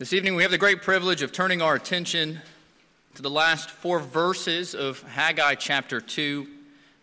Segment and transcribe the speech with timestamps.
[0.00, 2.40] This evening, we have the great privilege of turning our attention
[3.16, 6.46] to the last four verses of Haggai chapter 2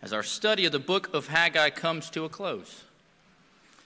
[0.02, 2.86] as our study of the book of Haggai comes to a close.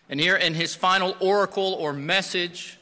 [0.09, 2.79] And here in his final oracle or message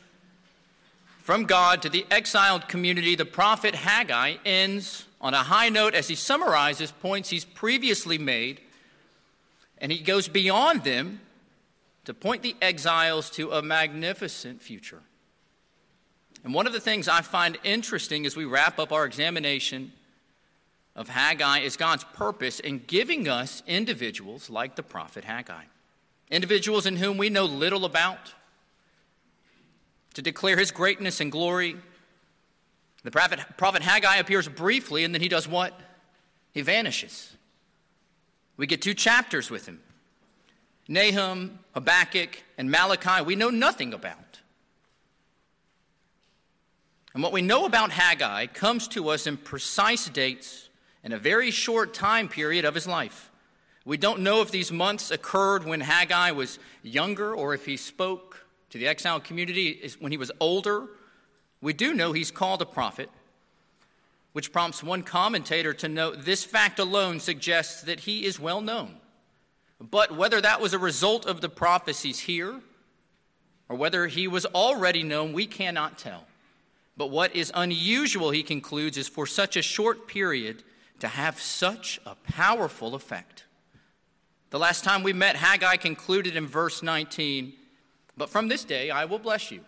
[1.23, 6.09] from God to the exiled community, the prophet Haggai ends on a high note as
[6.09, 8.61] he summarizes points he's previously made,
[9.79, 11.21] and he goes beyond them
[12.05, 15.01] to point the exiles to a magnificent future.
[16.43, 19.92] And one of the things I find interesting as we wrap up our examination
[20.96, 25.64] of Haggai is God's purpose in giving us individuals like the prophet Haggai,
[26.29, 28.34] individuals in whom we know little about,
[30.14, 31.75] to declare his greatness and glory.
[33.03, 35.80] The prophet, prophet Haggai appears briefly, and then he does what?
[36.52, 37.36] He vanishes.
[38.58, 39.80] We get two chapters with him
[40.88, 44.28] Nahum, Habakkuk, and Malachi, we know nothing about.
[47.20, 50.70] And what we know about Haggai comes to us in precise dates
[51.03, 53.30] in a very short time period of his life.
[53.84, 58.45] We don't know if these months occurred when Haggai was younger or if he spoke
[58.70, 60.88] to the exiled community when he was older.
[61.59, 63.09] We do know he's called a prophet,
[64.31, 68.95] which prompts one commentator to note this fact alone suggests that he is well known.
[69.81, 72.62] But whether that was a result of the prophecies here
[73.67, 76.23] or whether he was already known, we cannot tell.
[77.00, 80.64] But what is unusual, he concludes, is for such a short period
[81.00, 83.45] to have such a powerful effect.
[84.50, 87.53] The last time we met, Haggai concluded in verse 19,
[88.17, 89.61] But from this day I will bless you.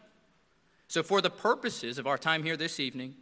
[0.89, 3.15] So, for the purposes of our time here this evening,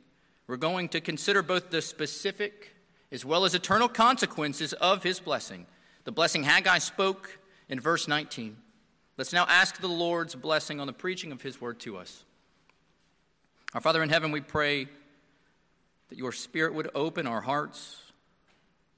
[0.47, 2.73] we're going to consider both the specific
[3.11, 5.67] as well as eternal consequences of his blessing.
[6.05, 7.37] The blessing Haggai spoke
[7.69, 8.57] in verse 19.
[9.17, 12.23] Let's now ask the Lord's blessing on the preaching of his word to us.
[13.73, 14.87] Our Father in heaven, we pray
[16.09, 18.01] that your Spirit would open our hearts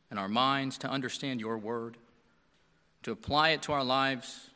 [0.10, 1.98] and our minds to understand your word,
[3.04, 4.50] to apply it to our lives,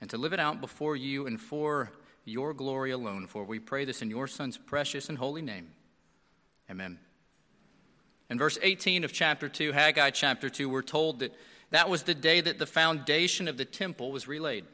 [0.00, 1.92] and to live it out before you and for
[2.24, 3.26] your glory alone.
[3.26, 5.68] For we pray this in your Son's precious and holy name.
[6.70, 6.98] Amen.
[8.30, 11.34] In verse 18 of chapter 2, Haggai chapter 2, we're told that
[11.70, 14.64] that was the day that the foundation of the temple was relaid.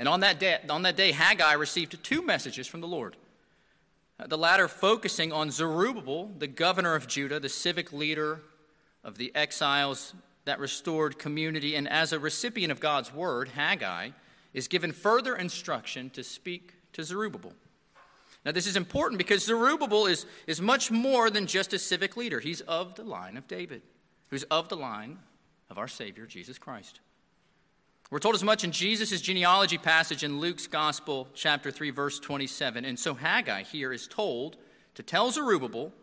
[0.00, 3.16] And on that day, on that day Haggai received two messages from the Lord.
[4.22, 8.40] Uh, the latter focusing on Zerubbabel, the governor of Judah, the civic leader
[9.02, 11.74] of the exiles that restored community.
[11.74, 14.10] And as a recipient of God's word, Haggai
[14.54, 17.52] is given further instruction to speak to Zerubbabel.
[18.44, 22.38] Now, this is important because Zerubbabel is, is much more than just a civic leader.
[22.38, 23.82] He's of the line of David,
[24.28, 25.18] who's of the line
[25.68, 27.00] of our Savior, Jesus Christ.
[28.12, 32.84] We're told as much in Jesus' genealogy passage in Luke's Gospel, chapter 3, verse 27.
[32.84, 34.58] And so Haggai here is told
[34.96, 35.94] to tell Zerubbabel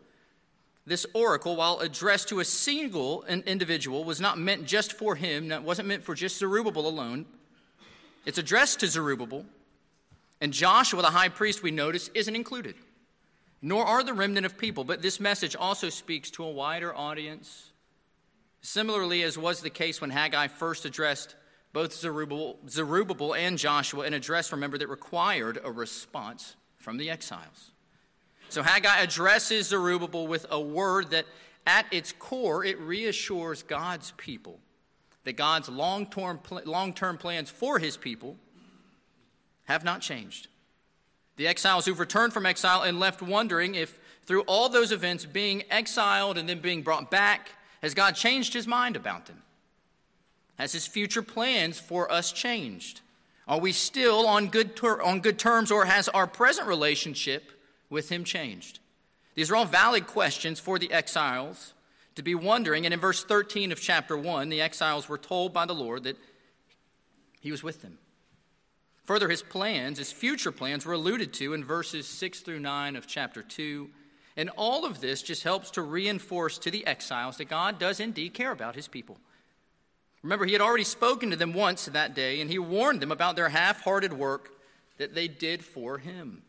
[0.84, 5.62] this oracle, while addressed to a single individual, was not meant just for him, it
[5.62, 7.26] wasn't meant for just Zerubbabel alone.
[8.26, 9.46] It's addressed to Zerubbabel.
[10.40, 12.74] And Joshua, the high priest, we notice, isn't included,
[13.62, 14.82] nor are the remnant of people.
[14.82, 17.70] But this message also speaks to a wider audience.
[18.62, 21.36] Similarly, as was the case when Haggai first addressed
[21.72, 27.70] both Zerubbabel, Zerubbabel and Joshua an address, remember, that required a response from the exiles.
[28.48, 31.26] So Haggai addresses Zerubbabel with a word that,
[31.66, 34.58] at its core, it reassures God's people
[35.24, 38.36] that God's long-term, long-term plans for his people
[39.64, 40.48] have not changed.
[41.36, 45.62] The exiles who've returned from exile and left wondering if, through all those events, being
[45.70, 47.50] exiled and then being brought back,
[47.82, 49.42] has God changed his mind about them?
[50.60, 53.00] Has his future plans for us changed?
[53.48, 57.50] Are we still on good, ter- on good terms, or has our present relationship
[57.88, 58.78] with him changed?
[59.34, 61.72] These are all valid questions for the exiles
[62.14, 62.84] to be wondering.
[62.84, 66.18] And in verse 13 of chapter 1, the exiles were told by the Lord that
[67.40, 67.96] he was with them.
[69.04, 73.06] Further, his plans, his future plans, were alluded to in verses 6 through 9 of
[73.06, 73.88] chapter 2.
[74.36, 78.34] And all of this just helps to reinforce to the exiles that God does indeed
[78.34, 79.16] care about his people.
[80.22, 83.36] Remember, he had already spoken to them once that day, and he warned them about
[83.36, 84.50] their half hearted work
[84.98, 86.42] that they did for him.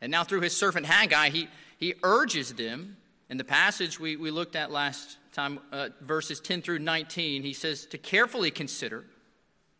[0.00, 1.48] And now, through his servant Haggai, he,
[1.78, 2.96] he urges them.
[3.30, 7.52] In the passage we, we looked at last time, uh, verses 10 through 19, he
[7.52, 9.04] says to carefully consider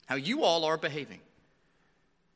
[0.06, 1.20] how you all are behaving.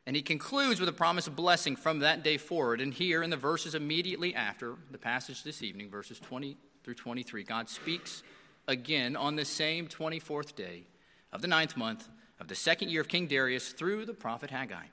[0.04, 2.80] And he concludes with a promise of blessing from that day forward.
[2.80, 7.42] And here in the verses immediately after the passage this evening, verses 20 through 23,
[7.42, 8.22] God speaks
[8.68, 10.84] again on the same 24th day
[11.32, 12.08] of the ninth month
[12.40, 14.86] of the second year of King Darius through the prophet Haggai.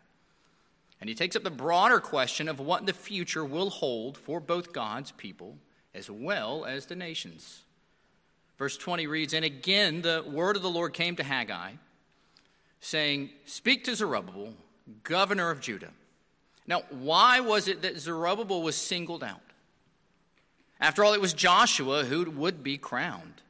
[0.99, 4.71] And he takes up the broader question of what the future will hold for both
[4.71, 5.57] God's people
[5.93, 7.63] as well as the nations.
[8.57, 11.73] Verse 20 reads And again the word of the Lord came to Haggai,
[12.79, 14.53] saying, Speak to Zerubbabel,
[15.03, 15.91] governor of Judah.
[16.65, 19.41] Now, why was it that Zerubbabel was singled out?
[20.79, 23.41] After all, it was Joshua who would be crowned.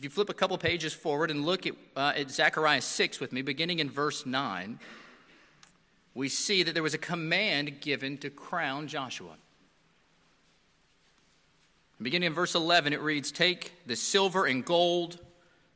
[0.00, 3.32] If you flip a couple pages forward and look at, uh, at Zechariah 6 with
[3.32, 4.80] me, beginning in verse 9,
[6.14, 9.34] we see that there was a command given to crown Joshua.
[12.00, 15.18] Beginning in verse 11, it reads Take the silver and gold,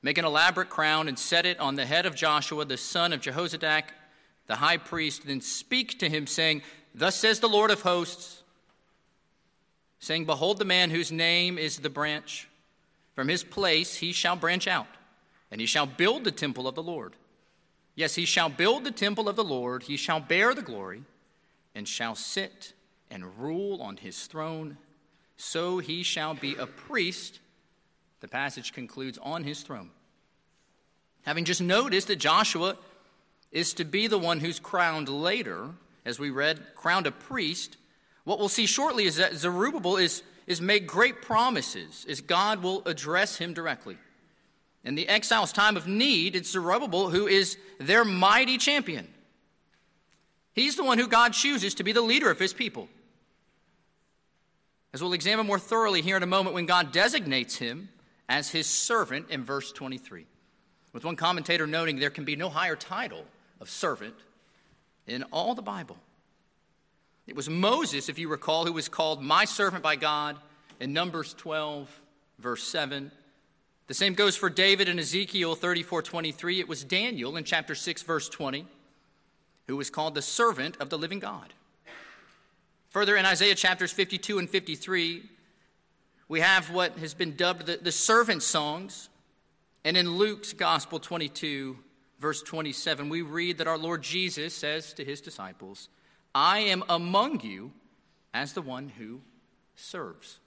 [0.01, 3.21] make an elaborate crown, and set it on the head of Joshua, the son of
[3.21, 3.91] Jehozadak,
[4.47, 5.27] the high priest.
[5.27, 6.63] Then speak to him, saying,
[6.95, 8.43] Thus says the Lord of hosts,
[9.99, 12.49] saying, Behold the man whose name is the branch.
[13.15, 14.89] From his place he shall branch out,
[15.51, 17.15] and he shall build the temple of the Lord.
[17.95, 21.05] Yes, he shall build the temple of the Lord, he shall bear the glory,
[21.75, 22.73] and shall sit
[23.11, 24.79] and rule on his throne
[25.37, 27.41] so he shall be a priest,
[28.21, 29.91] the passage concludes, on his throne.
[31.23, 32.77] Having just noticed that Joshua
[33.51, 35.71] is to be the one who's crowned later,
[36.05, 37.77] as we read, crowned a priest,
[38.25, 42.83] what we'll see shortly is that Zerubbabel is, is made great promises as God will
[42.87, 43.97] address him directly.
[44.85, 49.09] In the exile's time of need, it's Zerubbabel who is their mighty champion.
[50.53, 52.89] He's the one who God chooses to be the leader of his people
[54.95, 57.89] as we'll examine more thoroughly here in a moment when God designates him
[58.29, 60.25] as his servant in verse 23.
[60.93, 63.25] With one commentator noting there can be no higher title
[63.61, 64.15] of servant
[65.09, 65.99] in all the Bible.
[67.27, 70.37] It was Moses, if you recall, who was called my servant by God
[70.79, 71.89] in Numbers 12,
[72.39, 73.11] verse 7.
[73.87, 76.61] The same goes for David in Ezekiel 34 23.
[76.61, 78.67] It was Daniel in chapter 6, verse 20,
[79.67, 81.55] who was called the servant of the living God.
[82.91, 85.23] Further, in Isaiah chapters 52 and 53,
[86.29, 89.09] we have what has been dubbed the, the servant songs.
[89.85, 91.77] And in Luke's Gospel 22,
[92.19, 95.89] verse 27, we read that our Lord Jesus says to his disciples,
[96.35, 97.73] I am among you
[98.33, 99.21] as the one who
[99.77, 100.41] serves.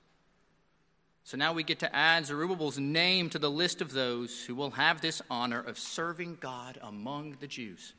[1.23, 4.71] So now we get to add Zerubbabel's name to the list of those who will
[4.71, 7.93] have this honor of serving God among the Jews.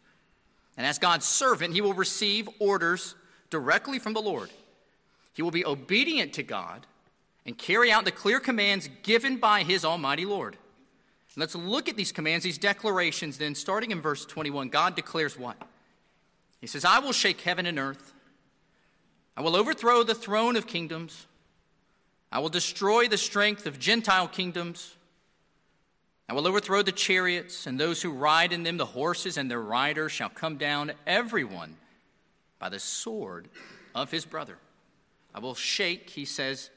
[0.76, 3.14] And as God's servant, he will receive orders
[3.50, 4.50] directly from the Lord.
[5.34, 6.86] He will be obedient to God
[7.44, 10.56] and carry out the clear commands given by his almighty Lord.
[11.36, 14.70] Let's look at these commands, these declarations, then, starting in verse 21.
[14.70, 15.56] God declares what?
[16.60, 18.12] He says, I will shake heaven and earth.
[19.36, 21.26] I will overthrow the throne of kingdoms.
[22.30, 24.96] I will destroy the strength of Gentile kingdoms.
[26.28, 29.62] I will overthrow the chariots and those who ride in them, the horses and their
[29.62, 31.76] riders shall come down, everyone
[32.58, 33.48] by the sword
[33.94, 34.58] of his brother.
[35.34, 36.70] I will shake, he says,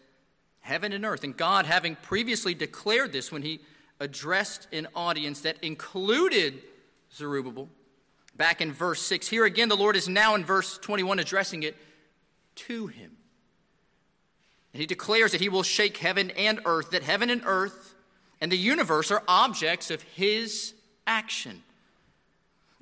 [0.62, 1.24] heaven and earth.
[1.24, 3.60] And God, having previously declared this when he
[4.00, 6.62] addressed an audience that included
[7.14, 7.68] Zerubbabel,
[8.42, 11.78] back in verse 6, here again, the Lord is now in verse 21 addressing it
[12.56, 13.12] to him.
[14.74, 17.94] And he declares that he will shake heaven and earth, that heaven and earth
[18.42, 20.74] and the universe are objects of his
[21.06, 21.62] action.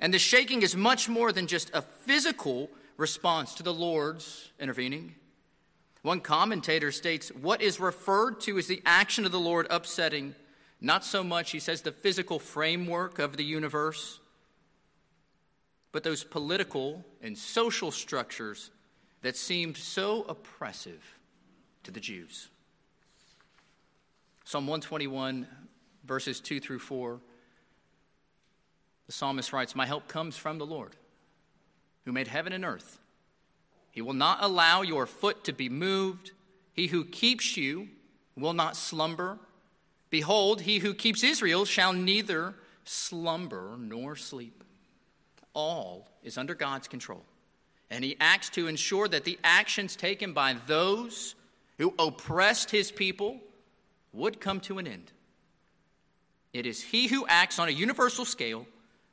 [0.00, 5.14] And the shaking is much more than just a physical response to the Lord's intervening.
[6.00, 10.34] One commentator states what is referred to as the action of the Lord upsetting,
[10.80, 14.19] not so much, he says, the physical framework of the universe,
[15.92, 18.70] but those political and social structures
[19.22, 21.18] that seemed so oppressive
[21.82, 22.48] to the Jews.
[24.44, 25.46] Psalm 121,
[26.04, 27.20] verses 2 through 4,
[29.06, 30.96] the psalmist writes, My help comes from the Lord
[32.04, 32.98] who made heaven and earth.
[33.90, 36.30] He will not allow your foot to be moved.
[36.72, 37.88] He who keeps you
[38.36, 39.38] will not slumber.
[40.08, 42.54] Behold, he who keeps Israel shall neither
[42.84, 44.64] slumber nor sleep.
[45.60, 47.22] All is under God's control.
[47.90, 51.34] And he acts to ensure that the actions taken by those
[51.76, 53.40] who oppressed his people
[54.14, 55.12] would come to an end.
[56.54, 58.66] It is he who acts on a universal scale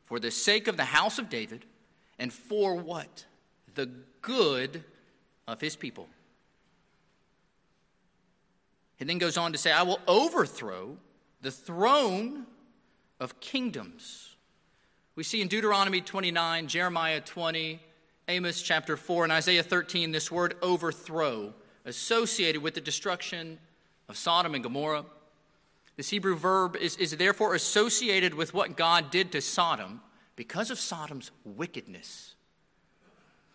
[0.06, 1.66] for the sake of the house of David
[2.18, 3.26] and for what?
[3.76, 3.90] The
[4.22, 4.86] good
[5.48, 6.08] of his people.
[8.96, 10.98] He then goes on to say, I will overthrow
[11.42, 12.46] the throne
[13.20, 14.27] of kingdoms.
[15.18, 17.80] We see in Deuteronomy 29, Jeremiah 20,
[18.28, 21.56] Amos chapter 4, and Isaiah 13 this word overthrow
[21.86, 23.58] associated with the destruction
[24.08, 25.06] of Sodom and Gomorrah.
[25.96, 30.02] This Hebrew verb is, is therefore associated with what God did to Sodom
[30.36, 32.36] because of Sodom's wickedness.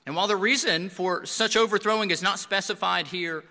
[0.04, 3.44] And while the reason for such overthrowing is not specified here,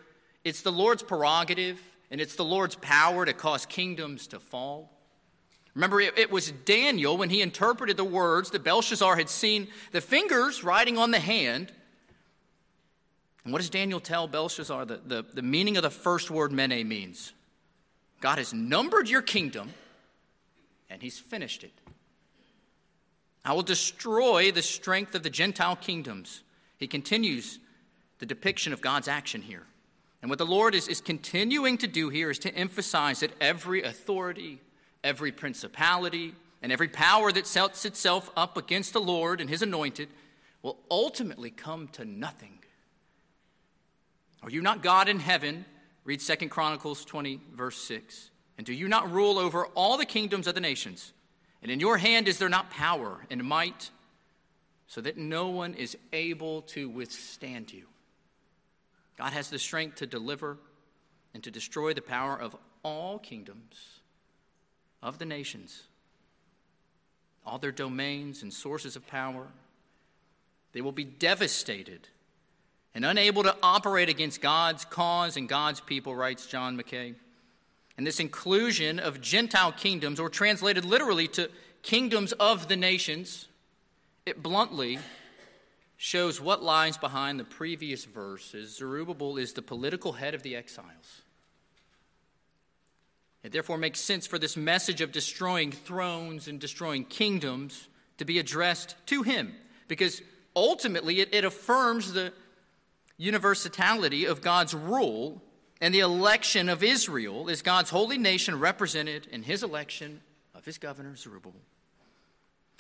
[0.43, 1.79] it's the Lord's prerogative
[2.11, 4.91] and it's the Lord's power to cause kingdoms to fall.
[5.73, 10.63] Remember, it, was Daniel when he interpreted the words that Belshazzar had seen the fingers
[10.63, 11.71] writing on the hand.
[13.43, 14.85] And what does Daniel tell Belshazzar?
[14.85, 17.31] The, the, the meaning of the first word mene means
[18.19, 19.73] God has numbered your kingdom
[20.89, 21.71] and he's finished it.
[23.45, 26.43] I will destroy the strength of the Gentile kingdoms.
[26.77, 27.59] He continues
[28.19, 29.63] the depiction of God's action here.
[30.21, 33.81] And what the Lord is, is continuing to do here is to emphasize that every
[33.81, 34.59] authority,
[35.03, 40.09] every principality, and every power that sets itself up against the Lord and his anointed
[40.61, 42.59] will ultimately come to nothing.
[44.43, 45.65] Are you not God in heaven?
[46.03, 48.29] Read Second Chronicles 20, verse 6.
[48.57, 51.13] And do you not rule over all the kingdoms of the nations?
[51.61, 53.89] And in your hand is there not power and might,
[54.87, 57.85] so that no one is able to withstand you?
[59.17, 60.57] God has the strength to deliver
[61.33, 64.00] and to destroy the power of all kingdoms
[65.01, 65.83] of the nations,
[67.45, 69.47] all their domains and sources of power.
[70.73, 72.07] They will be devastated
[72.93, 77.15] and unable to operate against God's cause and God's people, writes John Mackay.
[77.97, 81.49] And this inclusion of Gentile kingdoms, or translated literally to
[81.83, 83.47] kingdoms of the nations,
[84.25, 84.99] it bluntly
[85.97, 88.75] shows what lies behind the previous verses.
[88.75, 91.21] Zerubbabel is the political head of the exiles.
[93.43, 98.37] It therefore makes sense for this message of destroying thrones and destroying kingdoms to be
[98.37, 99.55] addressed to him,
[99.87, 100.21] because
[100.55, 102.33] ultimately it, it affirms the
[103.17, 105.41] universality of God's rule
[105.79, 110.21] and the election of Israel as God's holy nation represented in his election
[110.53, 111.61] of his governor Zerubbabel.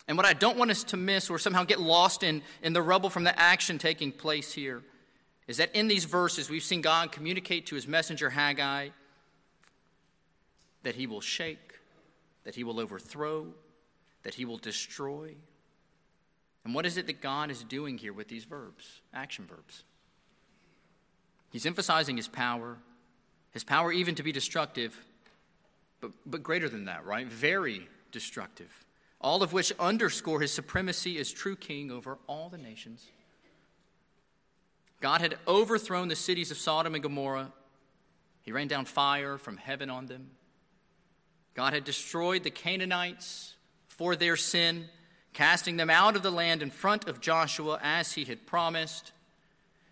[0.07, 2.81] And what I don't want us to miss or somehow get lost in, in the
[2.81, 4.83] rubble from the action taking place here
[5.47, 8.89] is that in these verses, we've seen God communicate to his messenger Haggai
[10.83, 11.79] that he will shake,
[12.43, 13.47] that he will overthrow,
[14.23, 15.35] that he will destroy.
[16.63, 19.83] And what is it that God is doing here with these verbs, action verbs?
[21.51, 22.77] He's emphasizing his power,
[23.51, 25.05] his power even to be destructive,
[25.99, 27.27] but, but greater than that, right?
[27.27, 28.85] Very destructive
[29.21, 33.07] all of which underscore his supremacy as true king over all the nations.
[34.99, 37.51] God had overthrown the cities of Sodom and Gomorrah.
[38.41, 40.31] He rained down fire from heaven on them.
[41.53, 43.55] God had destroyed the Canaanites
[43.87, 44.85] for their sin,
[45.33, 49.11] casting them out of the land in front of Joshua as he had promised.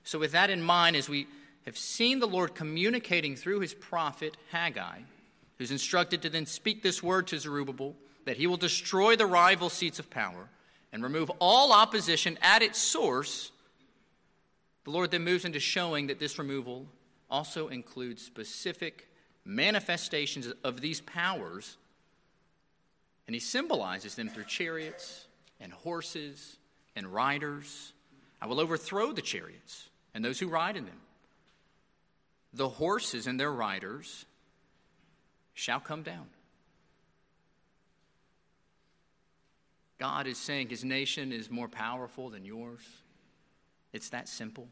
[0.04, 1.28] So, with that in mind, as we
[1.66, 5.00] have seen the Lord communicating through his prophet Haggai,
[5.58, 9.70] who's instructed to then speak this word to Zerubbabel, that he will destroy the rival
[9.70, 10.50] seats of power
[10.92, 13.52] and remove all opposition at its source,
[14.86, 16.88] the Lord then moves into showing that this removal
[17.30, 19.09] also includes specific
[19.46, 21.78] manifestations of these powers,
[23.28, 25.28] and he symbolizes them through chariots
[25.60, 26.58] and horses
[26.96, 27.94] and riders.
[28.42, 31.02] I will overthrow the chariots and those who ride in them.
[32.54, 34.26] The horses and their riders
[35.54, 36.28] shall come down.
[40.00, 42.82] God is saying his nation is more powerful than yours.
[43.92, 44.68] It's that simple.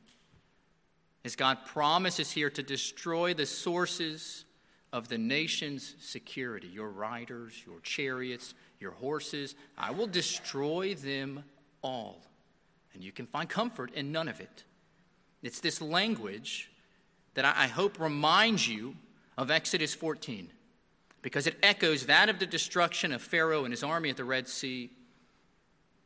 [1.25, 4.45] As God promises here to destroy the sources
[4.93, 11.43] of the nation's security your riders, your chariots, your horses, I will destroy them
[11.81, 12.21] all.
[12.93, 14.63] And you can find comfort in none of it.
[15.43, 16.71] It's this language
[17.35, 18.95] that I hope reminds you
[19.37, 20.49] of Exodus 14
[21.21, 24.47] because it echoes that of the destruction of Pharaoh and his army at the Red
[24.47, 24.89] Sea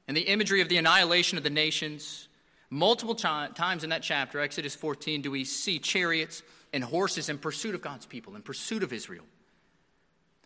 [0.08, 2.28] and the imagery of the annihilation of the nations.
[2.70, 6.44] Multiple times in that chapter, Exodus 14, do we see chariots
[6.74, 9.26] and horses in pursuit of God's people, in pursuit of Israel.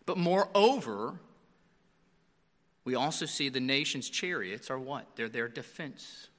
[0.06, 1.20] But moreover,
[2.84, 5.08] we also see the nation's chariots are what?
[5.16, 6.30] They're their defense.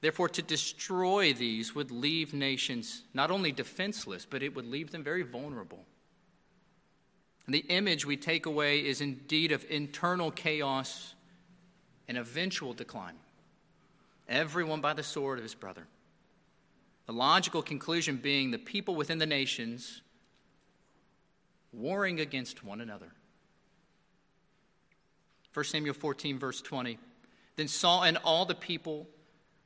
[0.00, 5.02] Therefore, to destroy these would leave nations not only defenseless, but it would leave them
[5.02, 5.84] very vulnerable.
[7.46, 11.14] And the image we take away is indeed of internal chaos
[12.08, 13.14] and eventual decline.
[14.28, 15.86] Everyone by the sword of his brother.
[17.06, 20.02] The logical conclusion being the people within the nations
[21.72, 23.12] warring against one another.
[25.52, 26.98] 1 Samuel 14, verse 20.
[27.56, 29.06] Then Saul and all the people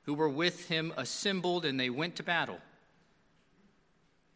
[0.03, 2.59] who were with him assembled, and they went to battle.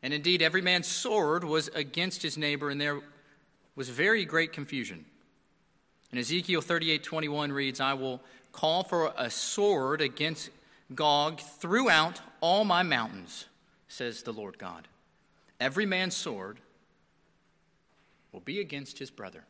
[0.03, 3.01] And indeed, every man's sword was against his neighbor, and there
[3.75, 5.05] was very great confusion.
[6.11, 8.21] And Ezekiel 38 21 reads, I will
[8.53, 10.51] call for a sword against
[10.95, 13.47] Gog throughout all my mountains,
[13.89, 14.89] says the Lord God.
[15.59, 16.59] Every man's sword
[18.33, 19.45] will be against his brother.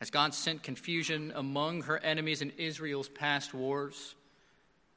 [0.00, 4.14] As God sent confusion among her enemies in Israel's past wars,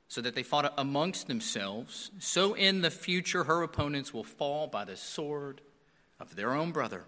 [0.10, 4.84] so that they fought amongst themselves, so in the future her opponents will fall by
[4.84, 5.62] the sword
[6.20, 7.04] of their own brother.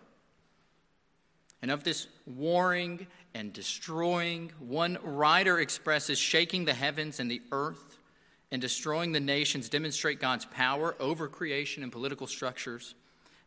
[1.64, 7.91] And of this warring and destroying, one writer expresses shaking the heavens and the earth
[8.52, 12.96] and destroying the nations demonstrate God's power over creation and political structures.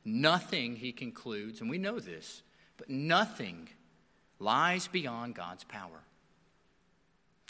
[0.04, 2.42] Nothing, he concludes, and we know this,
[2.76, 3.68] but nothing
[4.38, 6.02] lies beyond God's power.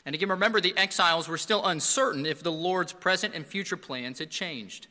[0.04, 4.18] And again, remember the exiles were still uncertain if the Lord's present and future plans
[4.18, 4.88] had changed.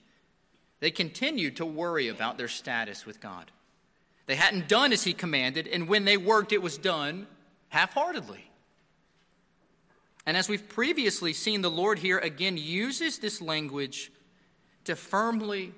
[0.80, 3.52] They continued to worry about their status with God.
[4.26, 7.28] They hadn't done as he commanded, and when they worked, it was done
[7.70, 8.50] half heartedly.
[10.26, 14.12] And as we've previously seen, the Lord here again uses this language
[14.86, 15.74] to firmly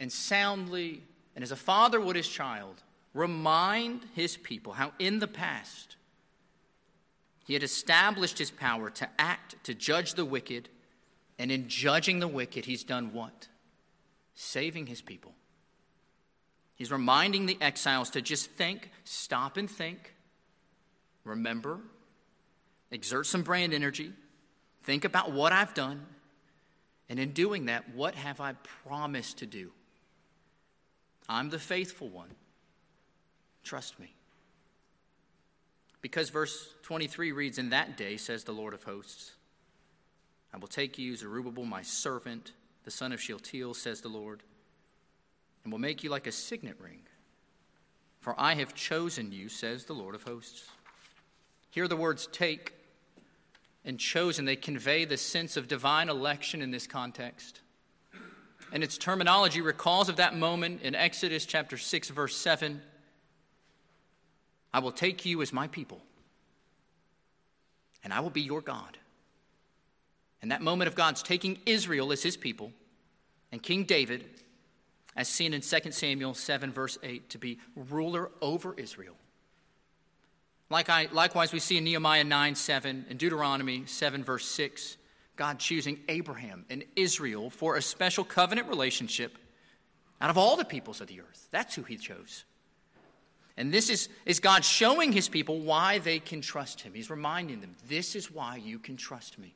[0.00, 1.02] and soundly,
[1.34, 2.82] and as a father would his child,
[3.14, 5.96] remind his people how in the past
[7.44, 10.68] he had established his power to act, to judge the wicked,
[11.38, 13.48] and in judging the wicked, he's done what?
[14.34, 15.34] Saving his people.
[16.74, 20.14] He's reminding the exiles to just think, stop and think,
[21.24, 21.80] remember,
[22.92, 24.12] exert some brand energy,
[24.84, 26.06] think about what I've done,
[27.08, 28.52] and in doing that, what have I
[28.86, 29.72] promised to do?
[31.28, 32.30] I'm the faithful one.
[33.64, 34.14] Trust me.
[36.00, 39.32] Because verse 23 reads, In that day, says the Lord of hosts,
[40.52, 42.52] I will take you, Zerubbabel, my servant,
[42.84, 44.42] the son of Shealtiel, says the Lord,
[45.64, 47.02] and will make you like a signet ring.
[48.20, 50.68] For I have chosen you, says the Lord of hosts.
[51.70, 52.74] Here the words take
[53.84, 57.60] and chosen, they convey the sense of divine election in this context.
[58.72, 62.80] And its terminology recalls of that moment in Exodus chapter 6, verse 7
[64.74, 66.00] I will take you as my people,
[68.02, 68.96] and I will be your God.
[70.40, 72.72] And that moment of God's taking Israel as his people,
[73.52, 74.24] and King David,
[75.14, 79.14] as seen in 2 Samuel 7, verse 8, to be ruler over Israel.
[80.72, 84.96] Like I, likewise, we see in Nehemiah 9, 7, and Deuteronomy 7, verse 6,
[85.36, 89.36] God choosing Abraham and Israel for a special covenant relationship
[90.18, 91.48] out of all the peoples of the earth.
[91.50, 92.44] That's who he chose.
[93.58, 96.94] And this is, is God showing his people why they can trust him.
[96.94, 99.54] He's reminding them, this is why you can trust me.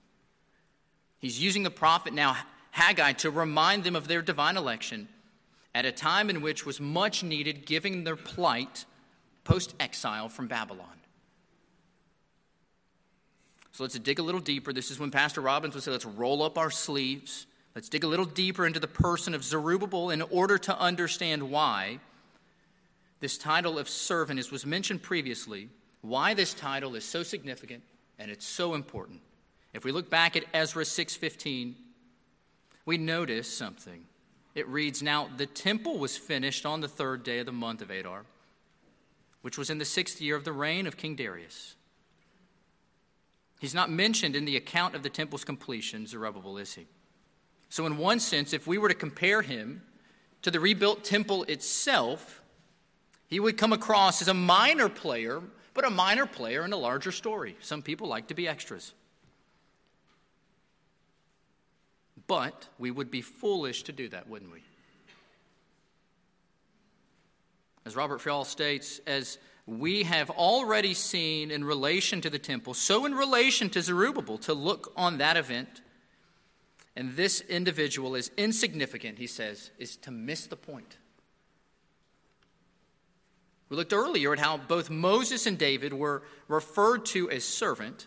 [1.18, 2.37] He's using the prophet now,
[2.72, 5.09] Haggai, to remind them of their divine election
[5.74, 8.85] at a time in which was much needed, given their plight
[9.44, 10.88] post exile from Babylon.
[13.76, 14.72] So let's dig a little deeper.
[14.72, 17.46] This is when Pastor Robbins would say, let's roll up our sleeves.
[17.74, 22.00] Let's dig a little deeper into the person of Zerubbabel in order to understand why
[23.20, 25.68] this title of servant, as was mentioned previously,
[26.00, 27.82] why this title is so significant
[28.18, 29.20] and it's so important.
[29.74, 31.76] If we look back at Ezra 6:15,
[32.86, 34.06] we notice something.
[34.54, 37.90] It reads, "Now the temple was finished on the third day of the month of
[37.90, 38.24] Adar,
[39.42, 41.75] which was in the sixth year of the reign of King Darius."
[43.59, 46.87] He's not mentioned in the account of the temple's completion, Zerubbabel is he?
[47.69, 49.83] So, in one sense, if we were to compare him
[50.42, 52.42] to the rebuilt temple itself,
[53.29, 55.42] he would come across as a minor player,
[55.75, 57.57] but a minor player in a larger story.
[57.61, 58.92] Some people like to be extras.
[62.27, 64.62] But we would be foolish to do that, wouldn't we?
[67.85, 73.05] As Robert Fall states, as we have already seen in relation to the temple, so
[73.05, 75.83] in relation to Zerubbabel, to look on that event,
[76.94, 80.96] and this individual is insignificant, he says, is to miss the point.
[83.68, 88.07] We looked earlier at how both Moses and David were referred to as servant.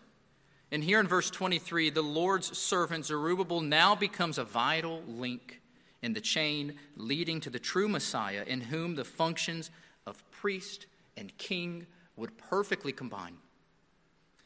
[0.72, 5.62] And here in verse 23, the Lord's servant Zerubbabel now becomes a vital link
[6.02, 9.70] in the chain leading to the true Messiah, in whom the functions
[10.08, 10.86] of priest
[11.18, 13.36] and king would perfectly combine.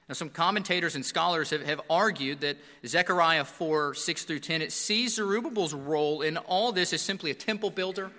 [0.09, 4.71] Now, some commentators and scholars have, have argued that Zechariah 4 6 through 10, it
[4.71, 8.11] sees Zerubbabel's role in all this as simply a temple builder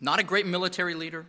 [0.00, 1.26] not a great military leader.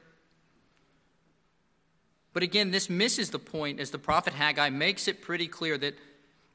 [2.33, 5.95] But again, this misses the point as the prophet Haggai makes it pretty clear that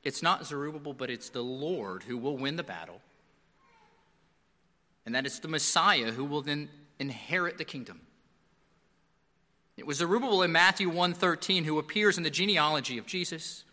[0.02, 3.02] it's not Zerubbabel, but it's the Lord who will win the battle.
[5.04, 8.00] And that it's the Messiah who will then inherit the kingdom.
[9.76, 13.64] It was Zerubbabel in Matthew 1:13 who appears in the genealogy of Jesus.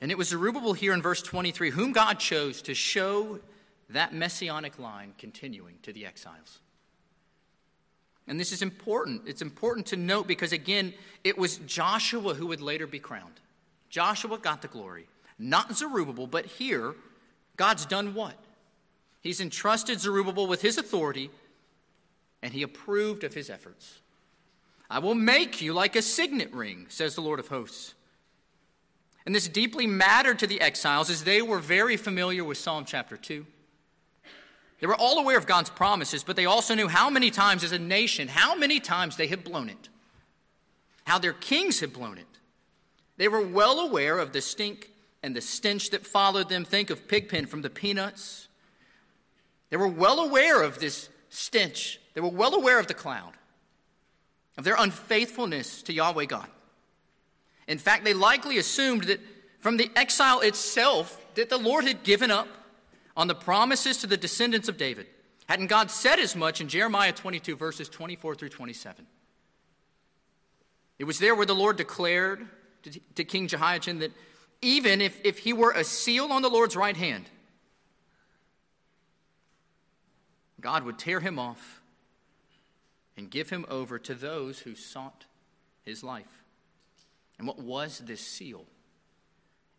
[0.00, 3.40] And it was Zerubbabel here in verse 23 whom God chose to show
[3.90, 6.60] that messianic line continuing to the exiles.
[8.28, 9.22] And this is important.
[9.26, 10.92] It's important to note because, again,
[11.24, 13.40] it was Joshua who would later be crowned.
[13.88, 15.08] Joshua got the glory,
[15.38, 16.94] not Zerubbabel, but here,
[17.56, 18.36] God's done what?
[19.22, 21.30] He's entrusted Zerubbabel with his authority,
[22.42, 24.00] and he approved of his efforts.
[24.90, 27.94] I will make you like a signet ring, says the Lord of hosts.
[29.26, 33.16] And this deeply mattered to the exiles as they were very familiar with Psalm chapter
[33.16, 33.44] 2.
[34.80, 37.72] They were all aware of God's promises, but they also knew how many times as
[37.72, 39.88] a nation, how many times they had blown it,
[41.04, 42.26] how their kings had blown it.
[43.16, 46.64] They were well aware of the stink and the stench that followed them.
[46.64, 48.48] Think of Pigpen from the Peanuts.
[49.70, 52.00] They were well aware of this stench.
[52.14, 53.32] They were well aware of the cloud,
[54.56, 56.48] of their unfaithfulness to Yahweh God.
[57.66, 59.20] In fact, they likely assumed that
[59.60, 62.48] from the exile itself that the Lord had given up
[63.16, 65.06] on the promises to the descendants of David.
[65.48, 69.06] Hadn't God said as much in Jeremiah 22, verses 24 through 27?
[70.98, 72.46] It was there where the Lord declared
[73.14, 74.12] to, King Jehoiachin that
[74.60, 77.24] even if, if he were a seal on the Lord's right hand,
[80.60, 81.80] God would tear him off
[83.16, 85.24] and give him over to those who sought
[85.82, 86.44] his life.
[87.38, 88.64] And what was this seal?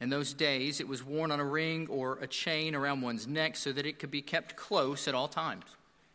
[0.01, 3.57] In those days, it was worn on a ring or a chain around one's neck
[3.57, 5.65] so that it could be kept close at all times.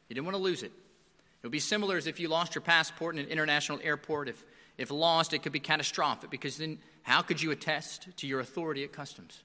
[0.09, 0.73] You didn't want to lose it.
[0.73, 4.29] It would be similar as if you lost your passport in an international airport.
[4.29, 4.43] If,
[4.79, 8.85] if lost, it could be catastrophic because then how could you attest to your authority
[8.85, 9.43] at customs?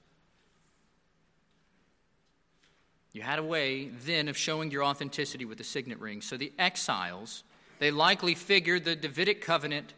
[3.12, 6.20] You had a way then of showing your authenticity with the signet ring.
[6.20, 7.42] So the exiles,
[7.78, 9.94] they likely figured the Davidic covenant,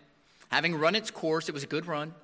[0.51, 2.15] having run its course, it was a good run.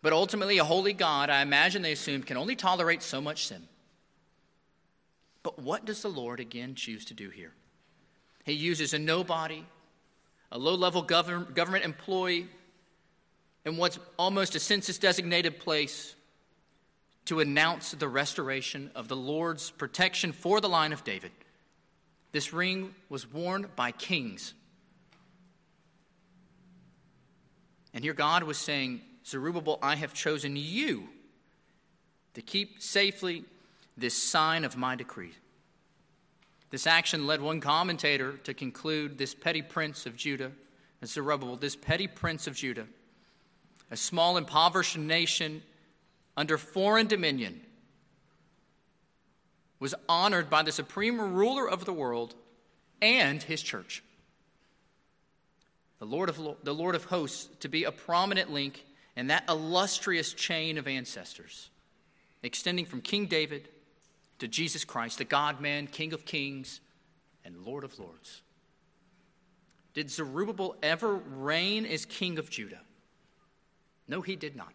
[0.00, 3.66] But ultimately, a holy God, I imagine they assumed, can only tolerate so much sin.
[5.42, 7.52] But what does the Lord again choose to do here?
[8.44, 9.64] He uses a nobody,
[10.52, 12.46] a low level government, employee,
[13.64, 16.14] in what's almost a census designated place
[17.28, 21.30] to announce the restoration of the Lord's protection for the line of David.
[22.32, 24.54] This ring was worn by kings.
[27.92, 31.10] And here God was saying, Zerubbabel, I have chosen you
[32.32, 33.44] to keep safely
[33.94, 35.32] this sign of my decree.
[36.70, 40.52] This action led one commentator to conclude this petty prince of Judah,
[41.02, 42.86] and Zerubbabel, this petty prince of Judah,
[43.90, 45.62] a small, impoverished nation
[46.38, 47.60] under foreign dominion,
[49.80, 52.36] was honored by the supreme ruler of the world
[53.02, 54.04] and his church.
[55.98, 58.84] The Lord of, the Lord of hosts to be a prominent link
[59.16, 61.70] in that illustrious chain of ancestors,
[62.44, 63.68] extending from King David
[64.38, 66.80] to Jesus Christ, the God man, King of kings,
[67.44, 68.42] and Lord of lords.
[69.92, 72.82] Did Zerubbabel ever reign as king of Judah?
[74.06, 74.72] No, he did not.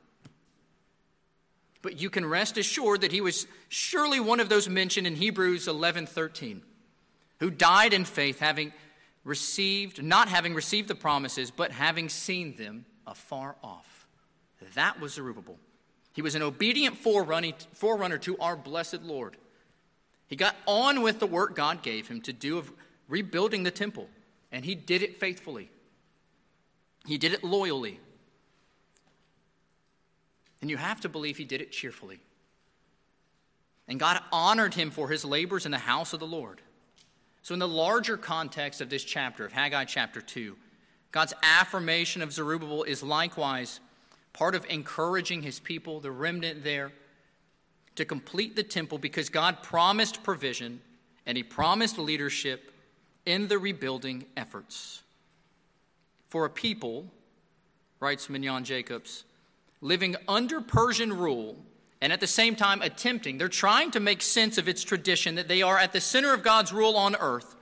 [1.83, 5.67] But you can rest assured that he was surely one of those mentioned in Hebrews
[5.67, 6.63] 11:13,
[7.39, 8.73] who died in faith, having
[9.23, 14.07] received, not having received the promises, but having seen them afar off.
[14.73, 15.59] That was Zerubbabel.
[16.13, 19.35] He was an obedient forerunner to our blessed Lord.
[20.27, 22.71] He got on with the work God gave him to do of
[23.09, 24.09] rebuilding the temple,
[24.51, 25.69] and he did it faithfully.
[27.05, 27.99] He did it loyally.
[30.63, 32.21] And you have to believe he did it cheerfully.
[33.89, 36.61] And God honored him for his labors in the house of the Lord.
[37.41, 40.55] So, in the larger context of this chapter, of Haggai chapter 2,
[41.11, 43.81] God's affirmation of Zerubbabel is likewise
[44.31, 46.93] part of encouraging his people, the remnant there,
[47.97, 50.79] to complete the temple because God promised provision
[51.25, 52.71] and he promised leadership
[53.25, 55.03] in the rebuilding efforts.
[56.29, 57.11] For a people,
[57.99, 59.25] writes Mignon Jacobs,
[59.83, 61.57] living under Persian rule
[62.01, 65.47] and at the same time attempting, they're trying to make sense of its tradition that
[65.47, 67.55] they are at the center of God's rule on earth.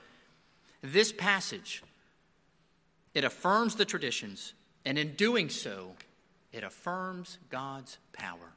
[0.82, 1.84] This passage,
[3.14, 4.54] it affirms the traditions,
[4.84, 5.92] and in doing so,
[6.52, 8.54] it affirms God's power.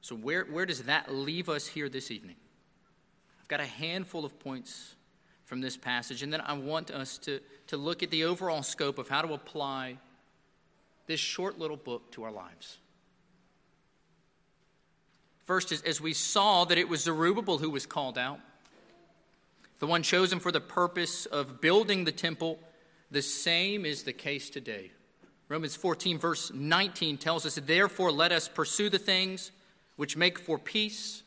[0.00, 2.36] So, where, where does that leave us here this evening?
[3.42, 4.94] I've got a handful of points
[5.44, 8.98] from this passage, and then I want us to, to look at the overall scope
[8.98, 9.98] of how to apply
[11.06, 12.78] this short little book to our lives.
[15.44, 18.40] First, as we saw that it was Zerubbabel who was called out,
[19.78, 22.58] the one chosen for the purpose of building the temple,
[23.10, 24.90] the same is the case today
[25.48, 29.52] Romans 14, verse 19 tells us, Therefore, let us pursue the things
[29.94, 31.22] which make for peace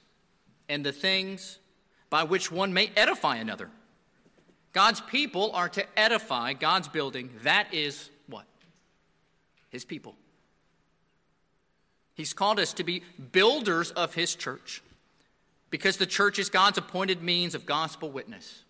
[0.67, 1.59] and the things
[2.09, 3.69] by which one may edify another.
[4.73, 7.29] God's people are to edify God's building.
[7.43, 8.09] That is?
[9.69, 10.15] His people.
[12.13, 14.81] He's called us to be builders of His church
[15.69, 18.63] because the church is God's appointed means of gospel witness.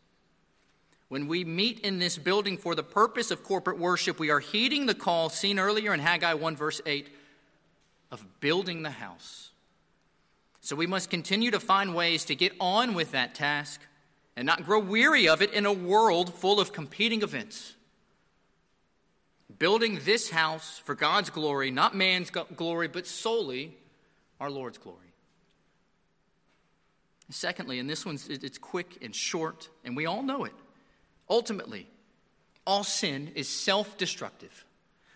[1.07, 4.85] When we meet in this building for the purpose of corporate worship, we are heeding
[4.85, 7.09] the call seen earlier in Haggai 1, verse 8,
[8.11, 9.49] of building the house.
[10.61, 13.81] So we must continue to find ways to get on with that task
[14.35, 17.73] and not grow weary of it in a world full of competing events.
[19.57, 23.75] Building this house for God's glory, not man's glory, but solely
[24.39, 24.97] our Lord's glory.
[27.31, 30.53] Secondly, and this one's it's quick and short, and we all know it.
[31.29, 31.87] Ultimately,
[32.65, 34.65] all sin is self destructive.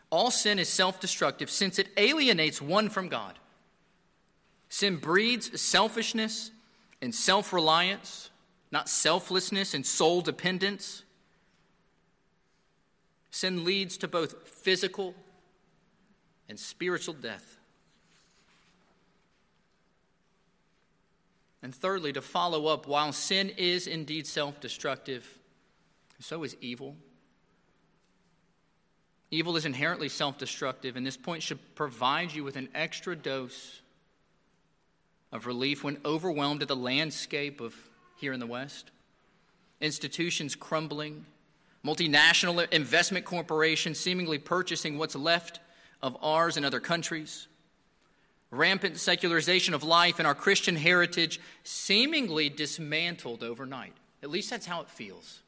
[0.09, 3.39] All sin is self destructive since it alienates one from God.
[4.69, 6.51] Sin breeds selfishness
[7.01, 8.29] and self reliance,
[8.71, 11.03] not selflessness and soul dependence.
[13.33, 15.15] Sin leads to both physical
[16.47, 17.57] and spiritual death.
[21.63, 25.27] And thirdly, to follow up, while sin is indeed self destructive,
[26.19, 26.95] so is evil.
[29.31, 33.81] Evil is inherently self destructive, and this point should provide you with an extra dose
[35.31, 37.73] of relief when overwhelmed at the landscape of
[38.15, 38.91] here in the West.
[39.81, 41.25] Institutions crumbling,
[41.85, 45.59] multinational investment corporations seemingly purchasing what's left
[46.01, 47.47] of ours in other countries,
[48.51, 53.93] rampant secularization of life and our Christian heritage seemingly dismantled overnight.
[54.21, 55.41] At least that's how it feels.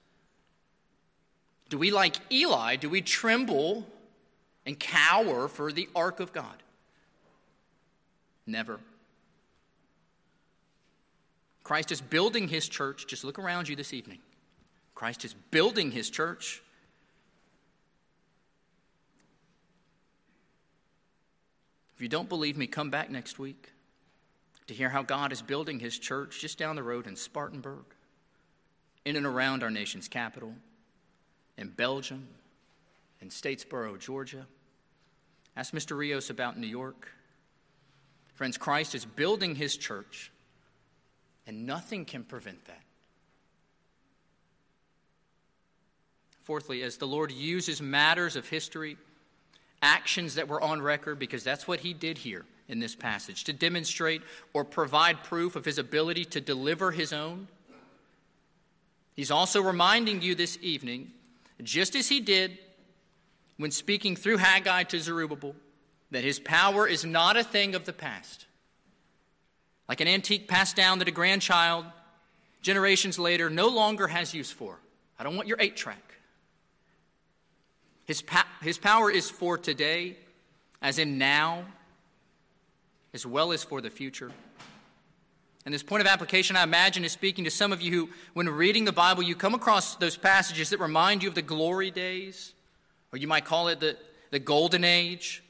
[1.70, 3.88] Do we, like Eli, do we tremble
[4.66, 6.62] and cower for the ark of God?
[8.46, 8.80] Never.
[11.64, 13.08] Christ is building his church.
[13.08, 14.20] Just look around you this evening.
[14.96, 16.64] Christ is building his church.
[21.96, 23.72] If you don't believe me, come back next week
[24.68, 27.86] to hear how God is building his church just down the road in Spartanburg,
[29.04, 30.54] in and around our nation's capital
[31.58, 32.28] in Belgium,
[33.22, 34.46] in Statesboro, Georgia.
[35.56, 35.98] Ask Mr.
[35.98, 37.12] Rios about New York.
[38.34, 40.32] Friends, Christ is building his church,
[41.48, 42.85] and nothing can prevent that.
[46.46, 48.98] Fourthly, as the Lord uses matters of history,
[49.82, 53.54] actions that were on record, because that's what he did here in this passage, to
[53.54, 54.22] demonstrate
[54.54, 57.48] or provide proof of his ability to deliver his own,
[59.16, 61.12] he's also reminding you this evening
[61.64, 62.60] just as he did
[63.58, 65.56] when speaking through Haggai to Zerubbabel,
[66.12, 68.46] that his power is not a thing of the past.
[69.90, 71.86] Like an antique passed down that a grandchild,
[72.62, 74.78] generations later, no longer has use for.
[75.18, 76.15] I don't want your eight track.
[78.06, 80.18] His, pa- his power is for today,
[80.82, 81.66] as in now,
[83.14, 84.32] as well as for the future.
[85.66, 88.48] And this point of application, I imagine, is speaking to some of you who, when
[88.48, 92.54] reading the Bible, you come across those passages that remind you of the glory days,
[93.12, 93.98] or you might call it the,
[94.30, 95.44] the golden age.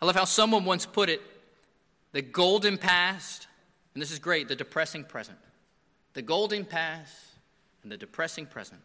[0.00, 1.20] I love how someone once put it
[2.12, 3.46] the golden past,
[3.94, 5.38] and this is great, the depressing present.
[6.14, 7.14] The golden past
[7.82, 8.80] and the depressing present.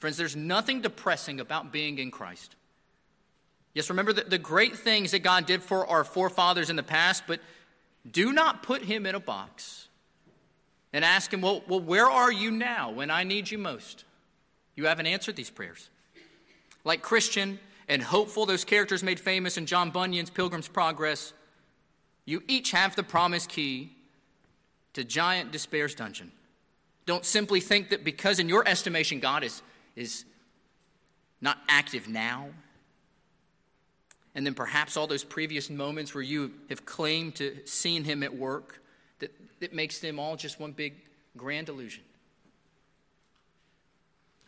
[0.00, 2.56] Friends, there's nothing depressing about being in Christ.
[3.74, 7.24] Yes, remember the, the great things that God did for our forefathers in the past,
[7.26, 7.40] but
[8.10, 9.88] do not put him in a box
[10.92, 14.04] and ask him, well, well, where are you now when I need you most?
[14.74, 15.90] You haven't answered these prayers.
[16.82, 21.34] Like Christian and hopeful, those characters made famous in John Bunyan's Pilgrim's Progress,
[22.24, 23.92] you each have the promise key
[24.94, 26.32] to giant despair's dungeon.
[27.04, 29.62] Don't simply think that because, in your estimation, God is,
[30.00, 30.24] is
[31.40, 32.48] not active now,
[34.34, 38.36] and then perhaps all those previous moments where you have claimed to seen him at
[38.36, 38.82] work
[39.18, 40.94] that, that makes them all just one big
[41.36, 42.04] grand illusion.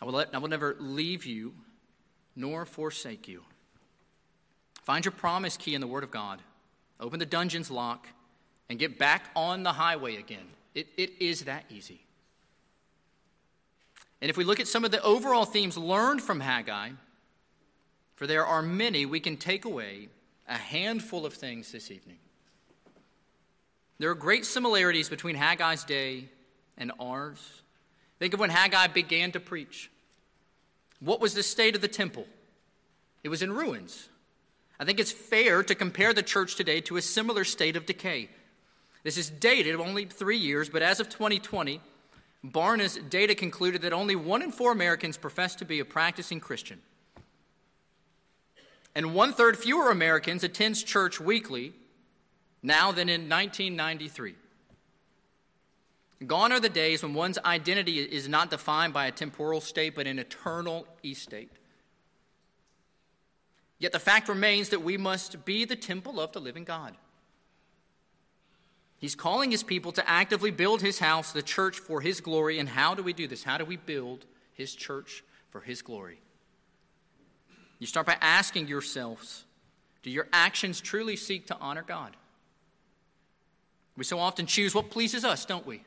[0.01, 1.55] I will, let, I will never leave you
[2.35, 3.43] nor forsake you.
[4.83, 6.41] Find your promise key in the Word of God,
[6.99, 8.09] open the dungeon's lock,
[8.69, 10.47] and get back on the highway again.
[10.75, 12.01] It, it is that easy.
[14.23, 16.91] And if we look at some of the overall themes learned from Haggai,
[18.15, 20.11] for there are many we can take away
[20.49, 22.19] a handful of things this evening.
[23.99, 26.29] There are great similarities between Haggai's day
[26.79, 27.63] and ours.
[28.21, 29.91] Think of when Haggai began to preach.
[31.01, 32.27] What was the state of the temple?
[33.25, 34.09] It was in ruins.
[34.79, 38.29] I think it's fair to compare the church today to a similar state of decay.
[39.03, 41.81] This is dated only three years, but as of 2020,
[42.45, 46.81] Barna's data concluded that only one in four Americans profess to be a practicing Christian.
[48.95, 51.73] And one third fewer Americans attends church weekly
[52.63, 54.35] now than in 1993.
[56.27, 60.07] Gone are the days when one's identity is not defined by a temporal state, but
[60.07, 61.51] an eternal estate.
[63.79, 66.97] Yet the fact remains that we must be the temple of the living God.
[69.03, 72.61] He's calling his people to actively build his house, the church, for his glory.
[72.61, 73.43] And how do we do this?
[73.43, 76.21] How do we build his church for his glory?
[77.81, 79.45] You start by asking yourselves
[80.05, 82.17] do your actions truly seek to honor God?
[83.97, 85.83] We so often choose what pleases us, don't we?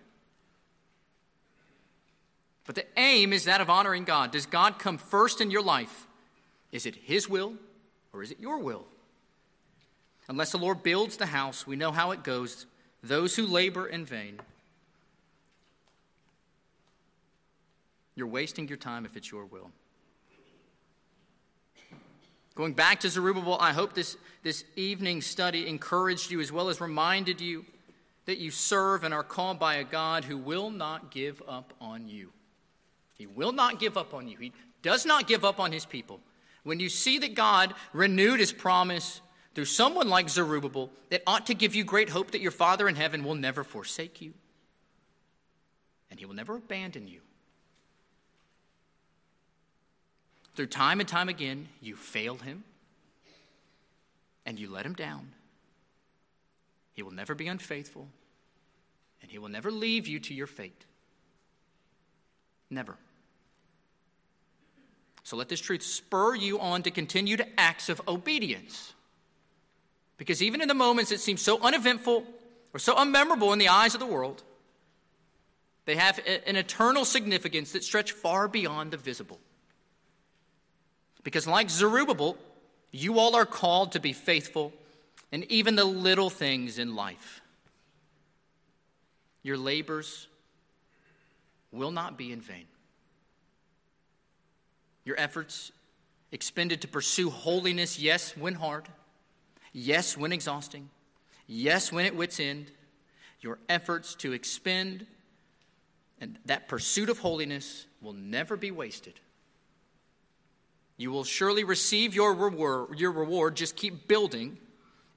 [2.66, 4.32] But the aim is that of honoring God.
[4.32, 6.06] Does God come first in your life?
[6.74, 7.54] Is it His will
[8.12, 8.86] or is it your will?
[10.28, 12.66] Unless the Lord builds the house, we know how it goes
[13.08, 14.40] those who labor in vain.
[18.16, 19.72] You're wasting your time if it's your will.
[22.56, 26.80] Going back to Zerubbabel, I hope this, this evening study encouraged you as well as
[26.80, 27.66] reminded you
[28.26, 32.08] that you serve and are called by a God who will not give up on
[32.08, 32.32] you.
[33.14, 34.38] He will not give up on you.
[34.38, 36.22] He does not give up on his people.
[36.64, 39.22] When you see that God renewed his promise
[39.56, 42.96] through someone like Zerubbabel, that ought to give you great hope that your Father in
[42.96, 44.34] heaven will never forsake you
[46.12, 47.22] and he will never abandon you.
[50.56, 52.64] Through time and time again, you fail him
[54.46, 55.32] and you let him down.
[56.94, 58.08] He will never be unfaithful
[59.22, 60.86] and he will never leave you to your fate.
[62.70, 62.96] Never.
[65.24, 68.95] So let this truth spur you on to continue to acts of obedience.
[70.18, 72.24] Because even in the moments that seem so uneventful
[72.74, 74.44] or so unmemorable in the eyes of the world,
[75.86, 79.40] they have an eternal significance that stretch far beyond the visible.
[81.24, 82.38] Because, like Zerubbabel,
[82.92, 84.74] you all are called to be faithful
[85.32, 87.42] in even the little things in life.
[89.44, 90.28] Your labors
[91.72, 92.66] will not be in vain.
[95.04, 95.72] Your efforts
[96.32, 98.88] expended to pursue holiness, yes, when hard,
[99.76, 100.90] yes, when exhausting,
[101.48, 102.72] yes, when at wit's end,
[103.42, 105.06] your efforts to expend
[106.20, 109.20] and that pursuit of holiness will never be wasted.
[110.98, 113.56] You will surely receive your reward, your reward.
[113.56, 114.58] Just keep building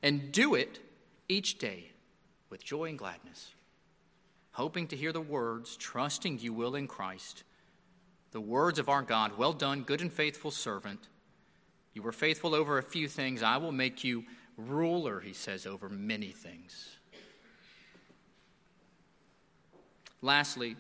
[0.03, 0.81] and do it
[1.29, 1.93] each day
[2.51, 3.53] with joy and gladness,
[4.53, 7.45] hoping to hear the words, trusting you will in Christ
[8.31, 11.09] the words of our God Well done, good and faithful servant.
[11.95, 13.43] You were faithful over a few things.
[13.43, 14.25] I will make you
[14.59, 16.97] ruler, he says, over many things.
[20.21, 20.77] Lastly,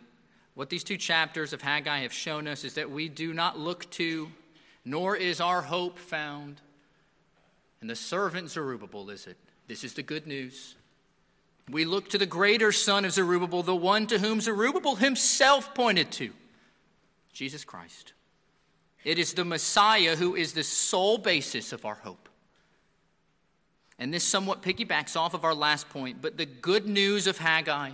[0.54, 3.88] what these two chapters of Haggai have shown us is that we do not look
[3.92, 4.28] to,
[4.84, 6.60] nor is our hope found
[7.80, 9.36] in the servant Zerubbabel, is it?
[9.68, 10.74] This is the good news.
[11.70, 16.10] We look to the greater son of Zerubbabel, the one to whom Zerubbabel himself pointed
[16.12, 16.32] to.
[17.32, 18.14] Jesus Christ.
[19.04, 22.27] It is the Messiah who is the sole basis of our hope.
[23.98, 27.90] And this somewhat piggybacks off of our last point, but the good news of Haggai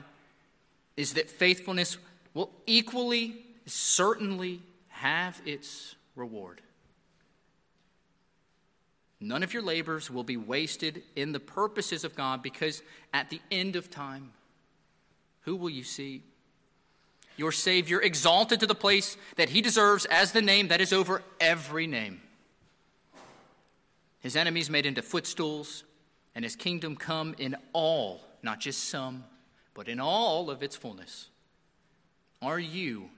[0.96, 1.96] is that faithfulness
[2.34, 3.36] will equally,
[3.66, 6.60] certainly have its reward.
[9.20, 12.82] None of your labors will be wasted in the purposes of God because
[13.14, 14.32] at the end of time,
[15.42, 16.22] who will you see?
[17.36, 21.22] your Savior, exalted to the place that he deserves as the name that is over
[21.40, 22.20] every name.
[24.20, 25.84] His enemies made into footstools,
[26.34, 29.24] and his kingdom come in all, not just some,
[29.72, 31.28] but in all of its fullness.
[32.42, 33.10] Are you,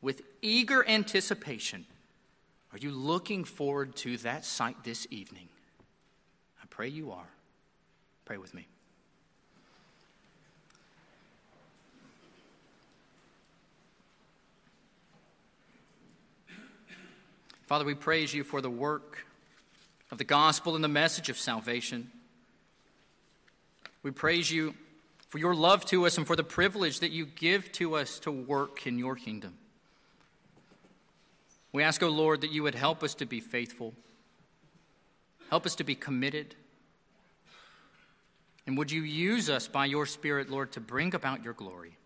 [0.00, 1.86] with eager anticipation,
[2.72, 5.48] are you looking forward to that sight this evening?
[6.62, 7.28] I pray you are.
[8.24, 8.66] Pray with me.
[17.66, 19.24] Father, we praise you for the work
[20.10, 22.10] of the gospel and the message of salvation.
[24.02, 24.74] We praise you
[25.28, 28.30] for your love to us and for the privilege that you give to us to
[28.30, 29.54] work in your kingdom.
[31.72, 33.94] We ask, O oh Lord, that you would help us to be faithful,
[35.48, 36.54] help us to be committed.
[38.66, 41.96] And would you use us by your Spirit, Lord, to bring about your glory?